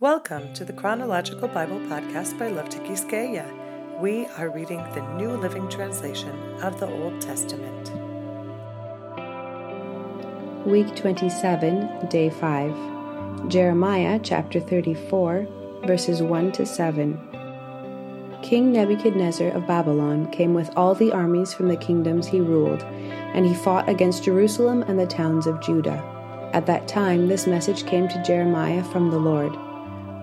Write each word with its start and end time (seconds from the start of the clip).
Welcome 0.00 0.52
to 0.54 0.64
the 0.64 0.72
Chronological 0.72 1.46
Bible 1.46 1.78
Podcast 1.78 2.36
by 2.36 2.48
Love 2.48 2.68
to 2.70 2.78
Tikiskeya. 2.80 4.00
We 4.00 4.26
are 4.36 4.50
reading 4.50 4.78
the 4.92 5.08
New 5.14 5.30
Living 5.30 5.68
Translation 5.68 6.36
of 6.64 6.80
the 6.80 6.88
Old 6.88 7.20
Testament. 7.20 7.92
Week 10.66 10.96
27, 10.96 12.08
Day 12.08 12.28
5. 12.28 13.48
Jeremiah 13.48 14.18
chapter 14.20 14.58
34, 14.58 15.46
verses 15.86 16.20
1 16.20 16.50
to 16.50 16.66
7. 16.66 18.40
King 18.42 18.72
Nebuchadnezzar 18.72 19.50
of 19.50 19.68
Babylon 19.68 20.28
came 20.32 20.54
with 20.54 20.76
all 20.76 20.96
the 20.96 21.12
armies 21.12 21.54
from 21.54 21.68
the 21.68 21.76
kingdoms 21.76 22.26
he 22.26 22.40
ruled, 22.40 22.82
and 22.82 23.46
he 23.46 23.54
fought 23.54 23.88
against 23.88 24.24
Jerusalem 24.24 24.82
and 24.82 24.98
the 24.98 25.06
towns 25.06 25.46
of 25.46 25.62
Judah. 25.62 26.02
At 26.52 26.66
that 26.66 26.88
time, 26.88 27.28
this 27.28 27.46
message 27.46 27.86
came 27.86 28.08
to 28.08 28.22
Jeremiah 28.24 28.82
from 28.82 29.12
the 29.12 29.20
Lord 29.20 29.56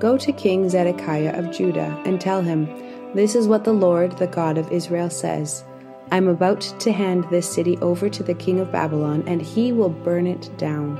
Go 0.01 0.17
to 0.17 0.31
King 0.31 0.67
Zedekiah 0.67 1.37
of 1.37 1.51
Judah 1.51 1.95
and 2.07 2.19
tell 2.19 2.41
him, 2.41 2.65
This 3.13 3.35
is 3.35 3.47
what 3.47 3.63
the 3.63 3.71
Lord, 3.71 4.17
the 4.17 4.25
God 4.25 4.57
of 4.57 4.71
Israel, 4.71 5.11
says 5.11 5.63
I 6.09 6.17
am 6.17 6.27
about 6.27 6.61
to 6.79 6.91
hand 6.91 7.27
this 7.29 7.47
city 7.47 7.77
over 7.77 8.09
to 8.09 8.23
the 8.23 8.33
king 8.33 8.59
of 8.59 8.71
Babylon, 8.71 9.23
and 9.27 9.43
he 9.43 9.71
will 9.71 9.89
burn 9.89 10.25
it 10.25 10.49
down. 10.57 10.99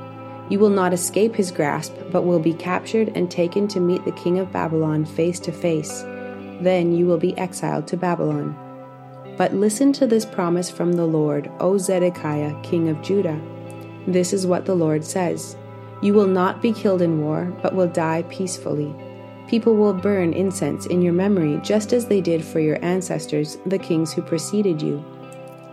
You 0.52 0.60
will 0.60 0.70
not 0.70 0.94
escape 0.94 1.34
his 1.34 1.50
grasp, 1.50 1.96
but 2.12 2.26
will 2.26 2.38
be 2.38 2.54
captured 2.54 3.12
and 3.16 3.32
taken 3.32 3.68
to 3.70 3.80
meet 3.80 4.06
the 4.06 4.12
king 4.12 4.38
of 4.38 4.52
Babylon 4.52 5.06
face 5.06 5.40
to 5.40 5.52
face. 5.52 6.04
Then 6.62 6.94
you 6.94 7.08
will 7.08 7.18
be 7.18 7.36
exiled 7.40 7.88
to 7.88 7.98
Babylon. 7.98 8.56
But 9.36 9.56
listen 9.56 9.94
to 9.94 10.06
this 10.06 10.26
promise 10.26 10.70
from 10.70 10.94
the 10.94 11.08
Lord, 11.08 11.50
O 11.60 11.80
Zedekiah, 11.80 12.62
king 12.62 12.88
of 12.88 13.02
Judah. 13.02 13.42
This 14.06 14.32
is 14.32 14.46
what 14.46 14.66
the 14.66 14.76
Lord 14.76 15.04
says 15.04 15.58
You 16.02 16.14
will 16.14 16.28
not 16.28 16.62
be 16.62 16.74
killed 16.74 17.02
in 17.02 17.22
war, 17.22 17.46
but 17.62 17.76
will 17.76 17.88
die 17.88 18.24
peacefully. 18.30 18.96
People 19.48 19.76
will 19.76 19.94
burn 19.94 20.34
incense 20.34 20.86
in 20.86 21.02
your 21.02 21.14
memory, 21.14 21.60
just 21.64 21.94
as 21.94 22.08
they 22.08 22.22
did 22.22 22.44
for 22.44 22.60
your 22.60 22.84
ancestors, 22.84 23.58
the 23.66 23.78
kings 23.78 24.14
who 24.14 24.22
preceded 24.22 24.82
you. 24.82 25.04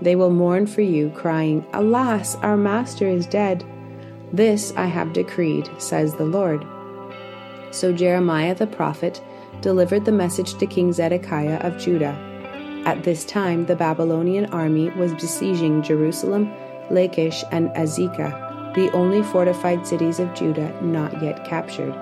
They 0.02 0.16
will 0.16 0.30
mourn 0.30 0.66
for 0.66 0.82
you, 0.82 1.10
crying, 1.10 1.66
Alas, 1.72 2.34
our 2.36 2.56
master 2.56 3.08
is 3.08 3.26
dead. 3.26 3.64
This 4.32 4.72
I 4.76 4.86
have 4.86 5.12
decreed, 5.12 5.70
says 5.78 6.14
the 6.14 6.24
Lord. 6.24 6.66
So 7.70 7.92
Jeremiah 7.92 8.54
the 8.54 8.66
prophet 8.66 9.22
delivered 9.60 10.04
the 10.04 10.12
message 10.12 10.54
to 10.54 10.66
King 10.66 10.92
Zedekiah 10.92 11.58
of 11.60 11.78
Judah. 11.78 12.16
At 12.84 13.04
this 13.04 13.24
time, 13.24 13.66
the 13.66 13.76
Babylonian 13.76 14.46
army 14.46 14.90
was 14.90 15.12
besieging 15.14 15.82
Jerusalem 15.82 16.52
Lachish, 16.90 17.44
and 17.50 17.68
Azekah, 17.70 18.47
the 18.74 18.90
only 18.92 19.22
fortified 19.22 19.86
cities 19.86 20.18
of 20.18 20.34
Judah 20.34 20.72
not 20.82 21.22
yet 21.22 21.44
captured. 21.44 21.94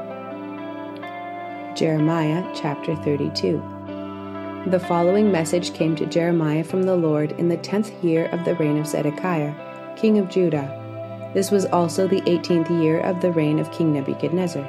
Jeremiah 1.76 2.44
chapter 2.54 2.96
32. 2.96 3.62
The 4.66 4.80
following 4.80 5.30
message 5.30 5.74
came 5.74 5.94
to 5.96 6.06
Jeremiah 6.06 6.64
from 6.64 6.82
the 6.82 6.96
Lord 6.96 7.32
in 7.32 7.48
the 7.48 7.56
tenth 7.58 7.92
year 8.02 8.26
of 8.26 8.44
the 8.44 8.56
reign 8.56 8.78
of 8.78 8.86
Zedekiah, 8.86 9.54
king 9.96 10.18
of 10.18 10.28
Judah. 10.28 11.30
This 11.34 11.50
was 11.50 11.66
also 11.66 12.08
the 12.08 12.22
eighteenth 12.28 12.70
year 12.70 13.00
of 13.00 13.20
the 13.20 13.30
reign 13.30 13.58
of 13.58 13.70
King 13.70 13.92
Nebuchadnezzar. 13.92 14.66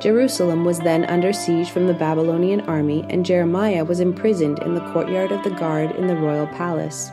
Jerusalem 0.00 0.64
was 0.64 0.78
then 0.78 1.04
under 1.04 1.32
siege 1.32 1.70
from 1.70 1.86
the 1.86 1.92
Babylonian 1.92 2.62
army, 2.62 3.04
and 3.10 3.26
Jeremiah 3.26 3.84
was 3.84 4.00
imprisoned 4.00 4.60
in 4.60 4.74
the 4.74 4.92
courtyard 4.92 5.32
of 5.32 5.44
the 5.44 5.50
guard 5.50 5.90
in 5.96 6.06
the 6.06 6.16
royal 6.16 6.46
palace. 6.46 7.10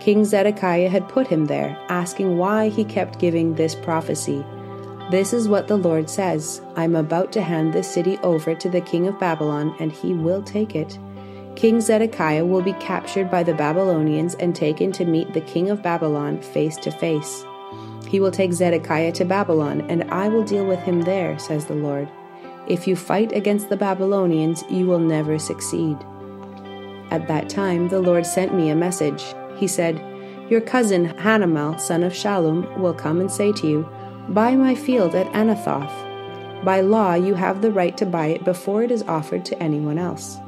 King 0.00 0.24
Zedekiah 0.24 0.88
had 0.88 1.08
put 1.08 1.26
him 1.26 1.46
there, 1.46 1.76
asking 1.88 2.38
why 2.38 2.68
he 2.68 2.84
kept 2.84 3.18
giving 3.18 3.54
this 3.54 3.74
prophecy. 3.74 4.44
This 5.10 5.32
is 5.32 5.48
what 5.48 5.68
the 5.68 5.76
Lord 5.76 6.10
says 6.10 6.60
I 6.74 6.84
am 6.84 6.96
about 6.96 7.32
to 7.32 7.42
hand 7.42 7.72
this 7.72 7.90
city 7.90 8.18
over 8.18 8.54
to 8.54 8.68
the 8.68 8.80
king 8.80 9.06
of 9.06 9.20
Babylon, 9.20 9.74
and 9.78 9.92
he 9.92 10.12
will 10.12 10.42
take 10.42 10.74
it. 10.74 10.98
King 11.54 11.80
Zedekiah 11.80 12.44
will 12.44 12.60
be 12.60 12.74
captured 12.74 13.30
by 13.30 13.42
the 13.42 13.54
Babylonians 13.54 14.34
and 14.34 14.54
taken 14.54 14.92
to 14.92 15.04
meet 15.04 15.32
the 15.32 15.40
king 15.40 15.70
of 15.70 15.82
Babylon 15.82 16.40
face 16.42 16.76
to 16.78 16.90
face. 16.90 17.44
He 18.08 18.20
will 18.20 18.30
take 18.30 18.52
Zedekiah 18.52 19.12
to 19.12 19.24
Babylon, 19.24 19.80
and 19.88 20.04
I 20.10 20.28
will 20.28 20.44
deal 20.44 20.66
with 20.66 20.80
him 20.80 21.02
there, 21.02 21.38
says 21.38 21.64
the 21.64 21.74
Lord. 21.74 22.08
If 22.66 22.86
you 22.86 22.96
fight 22.96 23.32
against 23.32 23.68
the 23.68 23.76
Babylonians, 23.76 24.64
you 24.68 24.86
will 24.86 24.98
never 24.98 25.38
succeed. 25.38 25.96
At 27.10 27.28
that 27.28 27.48
time, 27.48 27.88
the 27.88 28.00
Lord 28.00 28.26
sent 28.26 28.54
me 28.54 28.70
a 28.70 28.76
message. 28.76 29.24
He 29.56 29.66
said, 29.66 30.02
Your 30.50 30.60
cousin 30.60 31.08
Hanamel, 31.18 31.80
son 31.80 32.02
of 32.02 32.12
Shallum, 32.12 32.78
will 32.78 32.94
come 32.94 33.20
and 33.20 33.30
say 33.30 33.52
to 33.52 33.66
you, 33.66 33.88
Buy 34.28 34.56
my 34.56 34.74
field 34.74 35.14
at 35.14 35.32
Anathoth. 35.32 36.64
By 36.64 36.80
law, 36.80 37.14
you 37.14 37.34
have 37.34 37.62
the 37.62 37.70
right 37.70 37.96
to 37.96 38.06
buy 38.06 38.26
it 38.28 38.44
before 38.44 38.82
it 38.82 38.90
is 38.90 39.02
offered 39.04 39.44
to 39.46 39.62
anyone 39.62 39.98
else. 39.98 40.38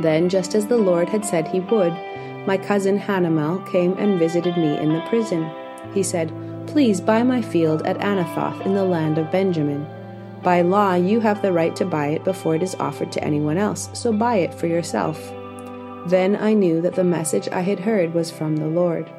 Then, 0.00 0.28
just 0.28 0.54
as 0.54 0.66
the 0.66 0.76
Lord 0.76 1.08
had 1.08 1.24
said 1.24 1.48
he 1.48 1.60
would, 1.60 1.92
my 2.46 2.58
cousin 2.58 2.98
Hanamel 2.98 3.66
came 3.70 3.94
and 3.98 4.18
visited 4.18 4.56
me 4.56 4.78
in 4.78 4.92
the 4.92 5.04
prison. 5.08 5.50
He 5.94 6.02
said, 6.02 6.32
Please 6.66 7.00
buy 7.00 7.22
my 7.22 7.40
field 7.40 7.86
at 7.86 7.98
Anathoth 7.98 8.64
in 8.66 8.74
the 8.74 8.84
land 8.84 9.18
of 9.18 9.30
Benjamin. 9.32 9.86
By 10.42 10.60
law, 10.60 10.94
you 10.94 11.20
have 11.20 11.42
the 11.42 11.52
right 11.52 11.74
to 11.76 11.84
buy 11.84 12.08
it 12.08 12.24
before 12.24 12.54
it 12.54 12.62
is 12.62 12.74
offered 12.76 13.10
to 13.12 13.24
anyone 13.24 13.56
else, 13.56 13.88
so 13.94 14.12
buy 14.12 14.36
it 14.36 14.54
for 14.54 14.66
yourself. 14.66 15.32
Then 16.06 16.36
I 16.36 16.52
knew 16.52 16.80
that 16.82 16.94
the 16.94 17.02
message 17.02 17.48
I 17.50 17.62
had 17.62 17.80
heard 17.80 18.14
was 18.14 18.30
from 18.30 18.56
the 18.56 18.68
Lord. 18.68 19.10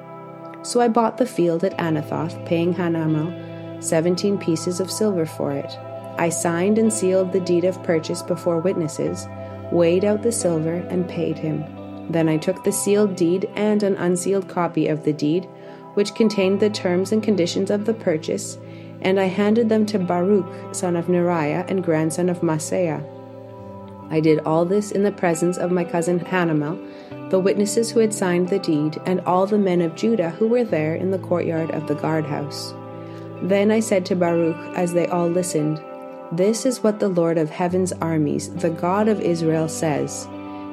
So 0.64 0.80
I 0.80 0.88
bought 0.88 1.18
the 1.18 1.26
field 1.26 1.64
at 1.66 1.78
Anathoth, 1.78 2.46
paying 2.46 2.74
Hanamel 2.74 3.84
seventeen 3.84 4.38
pieces 4.38 4.80
of 4.80 4.90
silver 4.90 5.26
for 5.26 5.52
it. 5.52 5.78
I 6.18 6.30
signed 6.30 6.78
and 6.78 6.92
sealed 6.92 7.34
the 7.34 7.42
deed 7.42 7.66
of 7.66 7.84
purchase 7.84 8.22
before 8.22 8.60
witnesses, 8.60 9.28
weighed 9.72 10.06
out 10.06 10.24
the 10.24 10.32
silver, 10.32 10.76
and 10.90 11.08
paid 11.10 11.38
him. 11.38 11.64
Then 12.10 12.30
I 12.30 12.38
took 12.38 12.64
the 12.64 12.72
sealed 12.72 13.18
deed 13.18 13.50
and 13.56 13.84
an 13.84 13.96
unsealed 13.98 14.48
copy 14.48 14.88
of 14.88 15.04
the 15.04 15.14
deed, 15.14 15.44
which 15.96 16.16
contained 16.16 16.60
the 16.62 16.70
terms 16.70 17.12
and 17.12 17.22
conditions 17.22 17.70
of 17.70 17.86
the 17.86 17.94
purchase, 17.94 18.58
and 19.02 19.20
I 19.20 19.26
handed 19.26 19.68
them 19.68 19.86
to 19.88 20.00
Baruch, 20.00 20.74
son 20.74 20.96
of 20.96 21.08
Neriah 21.08 21.70
and 21.70 21.84
grandson 21.84 22.30
of 22.30 22.40
Maaseiah 22.40 23.04
I 24.10 24.20
did 24.20 24.40
all 24.40 24.66
this 24.66 24.92
in 24.92 25.04
the 25.04 25.12
presence 25.12 25.58
of 25.58 25.72
my 25.72 25.84
cousin 25.84 26.20
Hanamel, 26.20 27.30
the 27.30 27.40
witnesses 27.40 27.92
who 27.92 28.00
had 28.00 28.14
signed 28.14 28.50
the 28.50 28.60
deed, 28.60 29.00
and 29.06 29.22
all 29.22 29.46
the 29.46 29.58
men 29.58 29.82
of 29.82 29.96
Judah 29.96 30.30
who 30.32 30.48
were 30.48 30.64
there 30.64 30.96
in 30.96 31.12
the 31.12 31.20
courtyard 31.20 31.72
of 31.72 31.88
the 31.88 31.96
guardhouse. 31.96 32.74
Then 33.42 33.70
I 33.70 33.80
said 33.80 34.06
to 34.08 34.16
Baruch, 34.16 34.58
as 34.76 34.94
they 34.94 35.08
all 35.08 35.28
listened, 35.28 35.82
This 36.32 36.66
is 36.66 36.84
what 36.84 37.00
the 37.00 37.10
Lord 37.10 37.38
of 37.38 37.50
heaven's 37.50 37.94
armies, 37.94 38.54
the 38.56 38.70
God 38.70 39.08
of 39.08 39.22
Israel, 39.22 39.68
says 39.68 40.28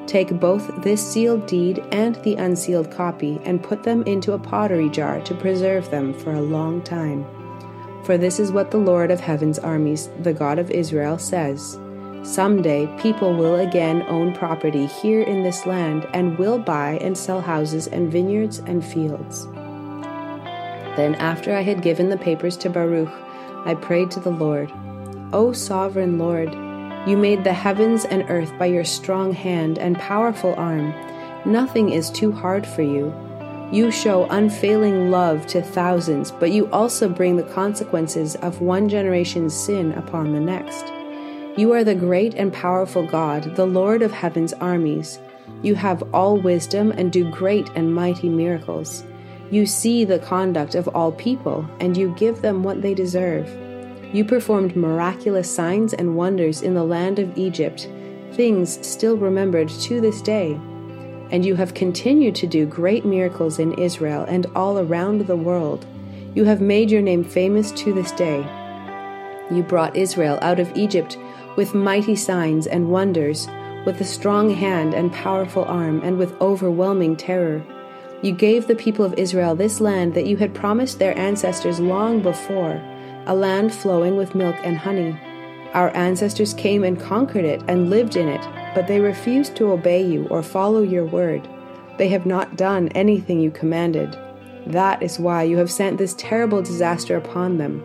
Take 0.06 0.38
both 0.38 0.82
this 0.82 1.04
sealed 1.04 1.46
deed 1.46 1.82
and 1.90 2.16
the 2.16 2.34
unsealed 2.34 2.90
copy, 2.90 3.40
and 3.44 3.62
put 3.62 3.82
them 3.82 4.02
into 4.04 4.32
a 4.32 4.38
pottery 4.38 4.88
jar 4.90 5.20
to 5.22 5.34
preserve 5.34 5.90
them 5.90 6.14
for 6.14 6.32
a 6.32 6.42
long 6.42 6.82
time. 6.82 7.26
For 8.04 8.18
this 8.18 8.38
is 8.38 8.52
what 8.52 8.70
the 8.70 8.78
Lord 8.78 9.10
of 9.10 9.20
heaven's 9.20 9.58
armies, 9.58 10.10
the 10.20 10.34
God 10.34 10.58
of 10.58 10.70
Israel, 10.70 11.18
says. 11.18 11.78
Someday, 12.24 12.86
people 12.98 13.34
will 13.34 13.56
again 13.56 14.02
own 14.08 14.32
property 14.32 14.86
here 14.86 15.20
in 15.20 15.42
this 15.42 15.66
land 15.66 16.08
and 16.14 16.38
will 16.38 16.58
buy 16.58 16.98
and 17.02 17.16
sell 17.16 17.42
houses 17.42 17.86
and 17.86 18.10
vineyards 18.10 18.60
and 18.60 18.82
fields. 18.82 19.46
Then, 20.96 21.16
after 21.16 21.54
I 21.54 21.60
had 21.60 21.82
given 21.82 22.08
the 22.08 22.16
papers 22.16 22.56
to 22.58 22.70
Baruch, 22.70 23.12
I 23.66 23.74
prayed 23.74 24.10
to 24.12 24.20
the 24.20 24.30
Lord, 24.30 24.72
O 25.34 25.52
sovereign 25.52 26.18
Lord, 26.18 26.54
you 27.06 27.18
made 27.18 27.44
the 27.44 27.52
heavens 27.52 28.06
and 28.06 28.24
earth 28.30 28.58
by 28.58 28.66
your 28.66 28.84
strong 28.84 29.34
hand 29.34 29.78
and 29.78 29.98
powerful 29.98 30.54
arm. 30.56 30.94
Nothing 31.44 31.90
is 31.90 32.08
too 32.08 32.32
hard 32.32 32.66
for 32.66 32.80
you. 32.80 33.12
You 33.70 33.90
show 33.90 34.24
unfailing 34.30 35.10
love 35.10 35.46
to 35.48 35.60
thousands, 35.60 36.30
but 36.30 36.52
you 36.52 36.70
also 36.70 37.06
bring 37.06 37.36
the 37.36 37.42
consequences 37.42 38.34
of 38.36 38.62
one 38.62 38.88
generation's 38.88 39.54
sin 39.54 39.92
upon 39.92 40.32
the 40.32 40.40
next. 40.40 40.90
You 41.56 41.72
are 41.72 41.84
the 41.84 41.94
great 41.94 42.34
and 42.34 42.52
powerful 42.52 43.06
God, 43.06 43.54
the 43.54 43.64
Lord 43.64 44.02
of 44.02 44.10
heaven's 44.10 44.52
armies. 44.54 45.20
You 45.62 45.76
have 45.76 46.02
all 46.12 46.36
wisdom 46.36 46.90
and 46.90 47.12
do 47.12 47.30
great 47.30 47.70
and 47.76 47.94
mighty 47.94 48.28
miracles. 48.28 49.04
You 49.52 49.64
see 49.64 50.04
the 50.04 50.18
conduct 50.18 50.74
of 50.74 50.88
all 50.88 51.12
people, 51.12 51.64
and 51.78 51.96
you 51.96 52.12
give 52.18 52.42
them 52.42 52.64
what 52.64 52.82
they 52.82 52.92
deserve. 52.92 53.48
You 54.12 54.24
performed 54.24 54.74
miraculous 54.74 55.48
signs 55.48 55.94
and 55.94 56.16
wonders 56.16 56.60
in 56.60 56.74
the 56.74 56.82
land 56.82 57.20
of 57.20 57.38
Egypt, 57.38 57.88
things 58.32 58.84
still 58.84 59.16
remembered 59.16 59.68
to 59.68 60.00
this 60.00 60.20
day. 60.22 60.54
And 61.30 61.44
you 61.44 61.54
have 61.54 61.74
continued 61.74 62.34
to 62.36 62.48
do 62.48 62.66
great 62.66 63.04
miracles 63.04 63.60
in 63.60 63.78
Israel 63.78 64.24
and 64.24 64.46
all 64.56 64.80
around 64.80 65.28
the 65.28 65.36
world. 65.36 65.86
You 66.34 66.46
have 66.46 66.60
made 66.60 66.90
your 66.90 67.02
name 67.02 67.22
famous 67.22 67.70
to 67.72 67.92
this 67.92 68.10
day. 68.10 68.44
You 69.52 69.62
brought 69.62 69.94
Israel 69.94 70.40
out 70.42 70.58
of 70.58 70.76
Egypt 70.76 71.16
with 71.56 71.74
mighty 71.74 72.16
signs 72.16 72.66
and 72.66 72.90
wonders, 72.90 73.48
with 73.86 74.00
a 74.00 74.04
strong 74.04 74.50
hand 74.50 74.94
and 74.94 75.12
powerful 75.12 75.64
arm, 75.64 76.00
and 76.02 76.18
with 76.18 76.40
overwhelming 76.40 77.16
terror. 77.16 77.62
You 78.22 78.32
gave 78.32 78.66
the 78.66 78.74
people 78.74 79.04
of 79.04 79.14
Israel 79.18 79.54
this 79.54 79.80
land 79.80 80.14
that 80.14 80.26
you 80.26 80.36
had 80.38 80.54
promised 80.54 80.98
their 80.98 81.16
ancestors 81.18 81.80
long 81.80 82.22
before, 82.22 82.80
a 83.26 83.34
land 83.34 83.74
flowing 83.74 84.16
with 84.16 84.34
milk 84.34 84.56
and 84.64 84.78
honey. 84.78 85.18
Our 85.74 85.94
ancestors 85.96 86.54
came 86.54 86.84
and 86.84 86.98
conquered 87.00 87.44
it 87.44 87.62
and 87.68 87.90
lived 87.90 88.16
in 88.16 88.28
it, 88.28 88.40
but 88.74 88.86
they 88.86 89.00
refused 89.00 89.56
to 89.56 89.72
obey 89.72 90.06
you 90.06 90.26
or 90.28 90.42
follow 90.42 90.82
your 90.82 91.04
word. 91.04 91.46
They 91.98 92.08
have 92.08 92.26
not 92.26 92.56
done 92.56 92.88
anything 92.88 93.40
you 93.40 93.50
commanded. 93.50 94.16
That 94.66 95.02
is 95.02 95.18
why 95.18 95.42
you 95.42 95.58
have 95.58 95.70
sent 95.70 95.98
this 95.98 96.14
terrible 96.14 96.62
disaster 96.62 97.16
upon 97.16 97.58
them. 97.58 97.82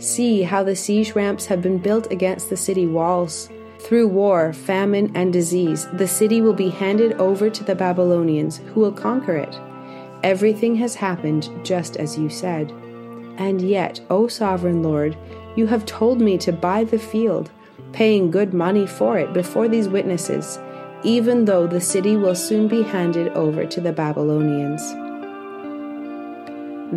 See 0.00 0.42
how 0.42 0.62
the 0.62 0.74
siege 0.74 1.14
ramps 1.14 1.44
have 1.46 1.60
been 1.60 1.76
built 1.76 2.10
against 2.10 2.48
the 2.48 2.56
city 2.56 2.86
walls. 2.86 3.50
Through 3.80 4.08
war, 4.08 4.54
famine, 4.54 5.12
and 5.14 5.30
disease, 5.30 5.86
the 5.92 6.08
city 6.08 6.40
will 6.40 6.54
be 6.54 6.70
handed 6.70 7.12
over 7.20 7.50
to 7.50 7.62
the 7.62 7.74
Babylonians, 7.74 8.58
who 8.72 8.80
will 8.80 8.92
conquer 8.92 9.36
it. 9.36 9.54
Everything 10.22 10.74
has 10.76 10.94
happened 10.94 11.50
just 11.62 11.98
as 11.98 12.18
you 12.18 12.30
said. 12.30 12.70
And 13.36 13.60
yet, 13.60 14.00
O 14.08 14.26
sovereign 14.26 14.82
Lord, 14.82 15.18
you 15.54 15.66
have 15.66 15.84
told 15.84 16.18
me 16.18 16.38
to 16.38 16.52
buy 16.52 16.84
the 16.84 16.98
field, 16.98 17.50
paying 17.92 18.30
good 18.30 18.54
money 18.54 18.86
for 18.86 19.18
it 19.18 19.34
before 19.34 19.68
these 19.68 19.88
witnesses, 19.88 20.58
even 21.02 21.44
though 21.44 21.66
the 21.66 21.80
city 21.80 22.16
will 22.16 22.34
soon 22.34 22.68
be 22.68 22.82
handed 22.82 23.28
over 23.34 23.66
to 23.66 23.80
the 23.82 23.92
Babylonians. 23.92 24.82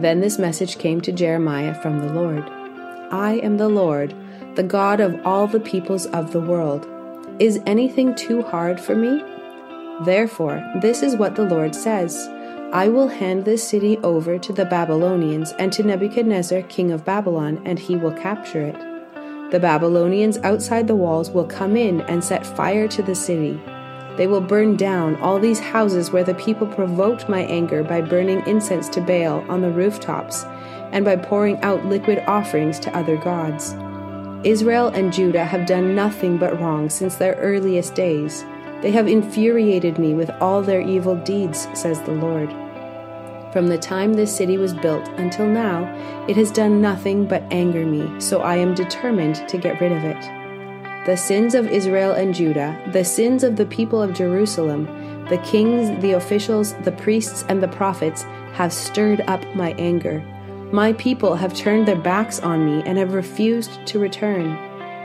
Then 0.01 0.21
this 0.21 0.39
message 0.39 0.77
came 0.77 1.01
to 1.01 1.11
Jeremiah 1.11 1.73
from 1.75 1.99
the 1.99 2.13
Lord. 2.13 2.62
I 3.11 3.33
am 3.43 3.57
the 3.57 3.69
Lord, 3.69 4.15
the 4.55 4.63
God 4.63 4.99
of 4.99 5.19
all 5.25 5.47
the 5.47 5.59
peoples 5.59 6.05
of 6.07 6.31
the 6.31 6.39
world. 6.39 6.87
Is 7.39 7.59
anything 7.65 8.15
too 8.15 8.41
hard 8.41 8.79
for 8.79 8.95
me? 8.95 9.23
Therefore, 10.05 10.63
this 10.81 11.03
is 11.03 11.15
what 11.15 11.35
the 11.35 11.45
Lord 11.45 11.75
says 11.75 12.29
I 12.73 12.87
will 12.89 13.07
hand 13.07 13.45
this 13.45 13.67
city 13.67 13.97
over 13.99 14.39
to 14.39 14.51
the 14.51 14.65
Babylonians 14.65 15.51
and 15.59 15.71
to 15.73 15.83
Nebuchadnezzar, 15.83 16.63
king 16.63 16.91
of 16.91 17.05
Babylon, 17.05 17.61
and 17.65 17.77
he 17.77 17.95
will 17.95 18.13
capture 18.13 18.61
it. 18.61 19.51
The 19.51 19.59
Babylonians 19.59 20.39
outside 20.39 20.87
the 20.87 20.95
walls 20.95 21.29
will 21.29 21.45
come 21.45 21.77
in 21.77 22.01
and 22.01 22.23
set 22.23 22.43
fire 22.43 22.87
to 22.87 23.03
the 23.03 23.13
city. 23.13 23.61
They 24.17 24.25
will 24.25 24.41
burn 24.41 24.75
down 24.75 25.15
all 25.17 25.39
these 25.39 25.59
houses 25.59 26.11
where 26.11 26.23
the 26.23 26.33
people 26.33 26.65
provoked 26.65 27.29
my 27.29 27.41
anger 27.41 27.83
by 27.83 28.01
burning 28.01 28.41
incense 28.47 28.89
to 28.89 29.01
Baal 29.01 29.45
on 29.49 29.61
the 29.61 29.71
rooftops 29.71 30.43
and 30.93 31.03
by 31.03 31.17
pouring 31.17 31.59
out 31.61 31.85
liquid 31.85 32.23
offerings 32.27 32.79
to 32.79 32.95
other 32.95 33.17
gods. 33.17 33.75
Israel 34.45 34.87
and 34.89 35.11
Judah 35.11 35.43
have 35.43 35.65
done 35.65 35.95
nothing 35.95 36.37
but 36.37 36.59
wrong 36.61 36.89
since 36.89 37.15
their 37.15 37.33
earliest 37.35 37.95
days. 37.95 38.45
They 38.81 38.91
have 38.91 39.07
infuriated 39.07 39.97
me 39.97 40.13
with 40.13 40.29
all 40.39 40.61
their 40.61 40.81
evil 40.81 41.15
deeds, 41.15 41.67
says 41.73 42.01
the 42.01 42.11
Lord. 42.11 42.49
From 43.53 43.67
the 43.67 43.77
time 43.77 44.13
this 44.13 44.35
city 44.35 44.57
was 44.57 44.73
built 44.73 45.07
until 45.17 45.47
now, 45.47 45.85
it 46.27 46.35
has 46.37 46.51
done 46.51 46.81
nothing 46.81 47.25
but 47.25 47.43
anger 47.51 47.85
me, 47.85 48.19
so 48.19 48.41
I 48.41 48.55
am 48.55 48.73
determined 48.73 49.47
to 49.47 49.57
get 49.57 49.79
rid 49.79 49.91
of 49.91 50.03
it. 50.03 51.05
The 51.05 51.17
sins 51.17 51.55
of 51.55 51.67
Israel 51.67 52.13
and 52.13 52.33
Judah, 52.33 52.79
the 52.91 53.03
sins 53.03 53.43
of 53.43 53.55
the 53.55 53.65
people 53.65 54.01
of 54.01 54.13
Jerusalem, 54.13 54.85
the 55.29 55.37
kings, 55.39 56.01
the 56.01 56.13
officials, 56.13 56.73
the 56.83 56.91
priests, 56.91 57.45
and 57.47 57.61
the 57.61 57.67
prophets 57.67 58.23
have 58.53 58.73
stirred 58.73 59.21
up 59.27 59.43
my 59.55 59.73
anger. 59.73 60.23
My 60.73 60.93
people 60.93 61.35
have 61.35 61.53
turned 61.53 61.87
their 61.87 61.95
backs 61.95 62.39
on 62.39 62.65
me 62.65 62.81
and 62.83 62.97
have 62.97 63.13
refused 63.13 63.85
to 63.85 63.99
return. 63.99 64.57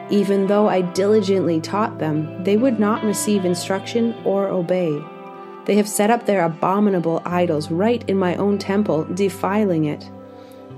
Even 0.09 0.47
though 0.47 0.67
I 0.67 0.81
diligently 0.81 1.61
taught 1.61 1.99
them, 1.99 2.43
they 2.43 2.57
would 2.57 2.81
not 2.81 3.05
receive 3.05 3.45
instruction 3.45 4.15
or 4.25 4.49
obey. 4.49 4.99
They 5.67 5.75
have 5.77 5.87
set 5.87 6.09
up 6.09 6.25
their 6.25 6.43
abominable 6.43 7.21
idols 7.27 7.71
right 7.71 8.03
in 8.09 8.17
my 8.17 8.35
own 8.37 8.57
temple, 8.57 9.05
defiling 9.13 9.85
it. 9.85 10.11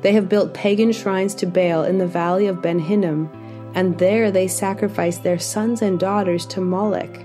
They 0.01 0.11
have 0.11 0.29
built 0.29 0.55
pagan 0.55 0.91
shrines 0.91 1.37
to 1.37 1.47
Baal 1.47 1.85
in 1.85 1.99
the 1.99 2.07
valley 2.09 2.49
of 2.49 2.61
Ben 2.61 2.81
Hinnom, 2.81 3.31
and 3.77 3.97
there 3.97 4.33
they 4.33 4.49
sacrifice 4.49 5.19
their 5.19 5.39
sons 5.39 5.83
and 5.83 6.01
daughters 6.01 6.45
to 6.47 6.61
Moloch. 6.61 7.17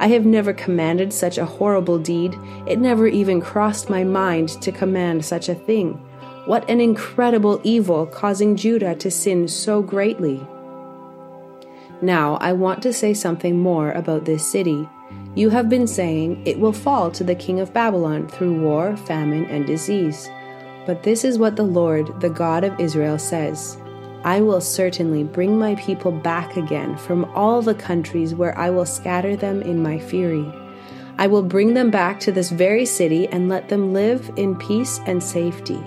I 0.00 0.08
have 0.08 0.26
never 0.26 0.52
commanded 0.52 1.12
such 1.12 1.38
a 1.38 1.46
horrible 1.46 2.00
deed. 2.00 2.36
It 2.66 2.80
never 2.80 3.06
even 3.06 3.40
crossed 3.40 3.88
my 3.88 4.02
mind 4.02 4.48
to 4.62 4.72
command 4.72 5.24
such 5.24 5.48
a 5.48 5.54
thing. 5.54 6.04
What 6.46 6.68
an 6.68 6.80
incredible 6.80 7.60
evil 7.64 8.04
causing 8.04 8.54
Judah 8.54 8.94
to 8.96 9.10
sin 9.10 9.48
so 9.48 9.80
greatly. 9.80 10.46
Now, 12.02 12.36
I 12.36 12.52
want 12.52 12.82
to 12.82 12.92
say 12.92 13.14
something 13.14 13.58
more 13.58 13.92
about 13.92 14.26
this 14.26 14.46
city. 14.46 14.86
You 15.34 15.48
have 15.48 15.70
been 15.70 15.86
saying 15.86 16.42
it 16.46 16.60
will 16.60 16.74
fall 16.74 17.10
to 17.12 17.24
the 17.24 17.34
king 17.34 17.60
of 17.60 17.72
Babylon 17.72 18.28
through 18.28 18.60
war, 18.60 18.94
famine, 18.94 19.46
and 19.46 19.66
disease. 19.66 20.28
But 20.84 21.02
this 21.02 21.24
is 21.24 21.38
what 21.38 21.56
the 21.56 21.62
Lord, 21.62 22.20
the 22.20 22.28
God 22.28 22.62
of 22.62 22.78
Israel, 22.78 23.18
says 23.18 23.78
I 24.24 24.42
will 24.42 24.60
certainly 24.60 25.24
bring 25.24 25.58
my 25.58 25.74
people 25.76 26.12
back 26.12 26.58
again 26.58 26.96
from 26.98 27.24
all 27.34 27.62
the 27.62 27.74
countries 27.74 28.34
where 28.34 28.56
I 28.58 28.68
will 28.68 28.86
scatter 28.86 29.34
them 29.34 29.62
in 29.62 29.82
my 29.82 29.98
fury. 29.98 30.50
I 31.16 31.26
will 31.26 31.42
bring 31.42 31.74
them 31.74 31.90
back 31.90 32.20
to 32.20 32.32
this 32.32 32.50
very 32.50 32.84
city 32.84 33.28
and 33.28 33.48
let 33.48 33.68
them 33.68 33.92
live 33.92 34.30
in 34.36 34.56
peace 34.56 35.00
and 35.06 35.22
safety. 35.22 35.82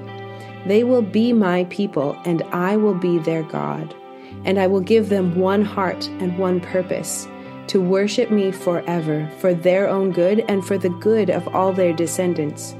They 0.68 0.84
will 0.84 1.02
be 1.02 1.34
my 1.34 1.64
people, 1.66 2.18
and 2.26 2.44
I 2.52 2.76
will 2.76 2.94
be 2.94 3.20
their 3.20 3.44
God. 3.44 3.96
And 4.44 4.60
I 4.60 4.68
will 4.68 4.82
give 4.82 5.10
them 5.10 5.36
one 5.36 5.64
heart 5.64 6.08
and 6.20 6.38
one 6.38 6.60
purpose 6.60 7.28
to 7.68 7.82
worship 7.82 8.32
me 8.32 8.52
forever, 8.52 9.30
for 9.40 9.54
their 9.54 9.90
own 9.90 10.12
good 10.12 10.44
and 10.48 10.66
for 10.66 10.78
the 10.78 10.90
good 10.90 11.30
of 11.30 11.48
all 11.56 11.74
their 11.74 11.94
descendants. 11.94 12.74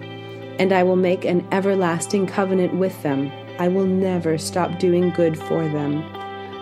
And 0.60 0.74
I 0.74 0.84
will 0.84 0.96
make 0.96 1.26
an 1.26 1.48
everlasting 1.52 2.28
covenant 2.28 2.76
with 2.76 3.02
them. 3.04 3.32
I 3.60 3.68
will 3.68 3.86
never 3.86 4.38
stop 4.38 4.80
doing 4.80 5.10
good 5.12 5.38
for 5.38 5.68
them. 5.68 6.04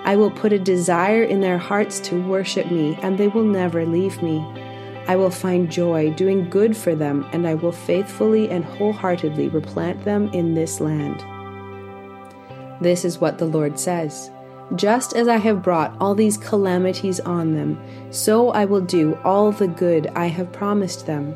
I 0.06 0.16
will 0.16 0.31
put 0.31 0.54
a 0.54 0.60
desire 0.60 1.24
in 1.24 1.42
their 1.42 1.57
hearts 1.57 2.00
to 2.01 2.22
worship 2.22 2.72
me, 2.72 2.98
and 3.01 3.18
they 3.18 3.27
will 3.27 3.44
never 3.44 3.86
leave 3.86 4.22
me. 4.22 4.45
I 5.07 5.16
will 5.16 5.30
find 5.30 5.72
joy 5.72 6.12
doing 6.12 6.50
good 6.50 6.75
for 6.75 6.96
them, 6.96 7.25
and 7.31 7.48
I 7.48 7.54
will 7.54 7.72
faithfully 7.72 8.50
and 8.50 8.66
wholeheartedly 8.66 9.50
replant 9.50 10.04
them 10.04 10.30
in 10.30 10.56
this 10.56 10.80
land. 10.80 11.24
This 12.81 13.06
is 13.06 13.19
what 13.19 13.38
the 13.38 13.46
Lord 13.46 13.80
says 13.80 14.31
Just 14.75 15.16
as 15.16 15.28
I 15.28 15.38
have 15.38 15.62
brought 15.62 15.96
all 16.00 16.16
these 16.16 16.38
calamities 16.38 17.19
on 17.19 17.54
them, 17.54 17.80
so 18.12 18.50
I 18.50 18.66
will 18.66 18.81
do 18.81 19.18
all 19.24 19.52
the 19.52 19.68
good 19.68 20.07
I 20.16 20.25
have 20.25 20.52
promised 20.52 21.06
them. 21.06 21.36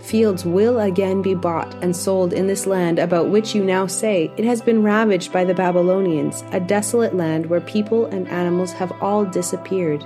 Fields 0.00 0.44
will 0.44 0.78
again 0.78 1.20
be 1.20 1.34
bought 1.34 1.74
and 1.82 1.94
sold 1.94 2.32
in 2.32 2.46
this 2.46 2.66
land 2.66 3.00
about 3.00 3.30
which 3.30 3.52
you 3.52 3.64
now 3.64 3.88
say, 3.88 4.32
It 4.36 4.44
has 4.44 4.62
been 4.62 4.84
ravaged 4.84 5.32
by 5.32 5.44
the 5.44 5.54
Babylonians, 5.54 6.44
a 6.52 6.60
desolate 6.60 7.16
land 7.16 7.46
where 7.46 7.60
people 7.60 8.06
and 8.06 8.28
animals 8.28 8.72
have 8.72 8.92
all 9.02 9.24
disappeared. 9.24 10.04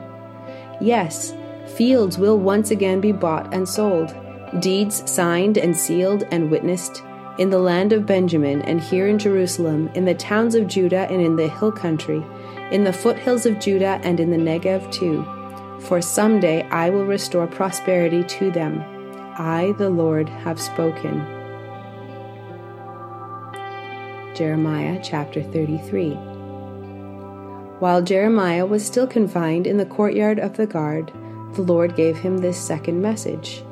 Yes, 0.80 1.34
Fields 1.76 2.18
will 2.18 2.38
once 2.38 2.70
again 2.70 3.00
be 3.00 3.12
bought 3.12 3.52
and 3.54 3.68
sold, 3.68 4.14
deeds 4.60 5.08
signed 5.10 5.56
and 5.56 5.76
sealed 5.76 6.24
and 6.30 6.50
witnessed, 6.50 7.02
in 7.38 7.48
the 7.48 7.58
land 7.58 7.92
of 7.92 8.04
Benjamin 8.04 8.60
and 8.62 8.80
here 8.80 9.06
in 9.06 9.18
Jerusalem, 9.18 9.88
in 9.94 10.04
the 10.04 10.14
towns 10.14 10.54
of 10.54 10.66
Judah 10.66 11.08
and 11.10 11.22
in 11.22 11.36
the 11.36 11.48
hill 11.48 11.72
country, 11.72 12.22
in 12.70 12.84
the 12.84 12.92
foothills 12.92 13.46
of 13.46 13.58
Judah 13.58 14.00
and 14.02 14.20
in 14.20 14.30
the 14.30 14.36
Negev 14.36 14.92
too. 14.92 15.24
For 15.80 16.02
some 16.02 16.40
day 16.40 16.62
I 16.70 16.90
will 16.90 17.06
restore 17.06 17.46
prosperity 17.46 18.22
to 18.24 18.50
them. 18.50 18.82
I, 19.38 19.74
the 19.78 19.88
Lord, 19.88 20.28
have 20.28 20.60
spoken. 20.60 21.24
Jeremiah 24.34 25.00
chapter 25.02 25.42
33. 25.42 26.12
While 27.78 28.02
Jeremiah 28.02 28.66
was 28.66 28.84
still 28.84 29.06
confined 29.06 29.66
in 29.66 29.76
the 29.76 29.86
courtyard 29.86 30.38
of 30.38 30.56
the 30.56 30.66
guard, 30.66 31.12
the 31.54 31.62
Lord 31.62 31.96
gave 31.96 32.16
him 32.16 32.38
this 32.38 32.58
second 32.58 33.00
message. 33.00 33.62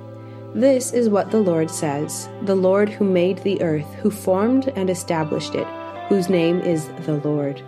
This 0.54 0.92
is 0.92 1.08
what 1.08 1.30
the 1.30 1.40
Lord 1.40 1.70
says 1.70 2.28
the 2.42 2.56
Lord 2.56 2.88
who 2.88 3.04
made 3.04 3.38
the 3.38 3.62
earth, 3.62 3.92
who 3.94 4.10
formed 4.10 4.68
and 4.74 4.90
established 4.90 5.54
it, 5.54 5.66
whose 6.08 6.28
name 6.28 6.60
is 6.60 6.88
the 7.06 7.20
Lord. 7.24 7.62